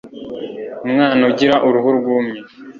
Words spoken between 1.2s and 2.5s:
ugira uruhu rwumye